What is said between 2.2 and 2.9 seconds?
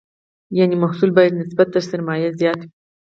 زیات وي.